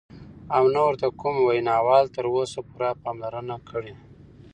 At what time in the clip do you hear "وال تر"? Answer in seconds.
1.87-2.25